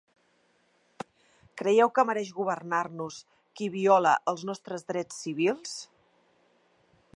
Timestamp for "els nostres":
4.33-4.87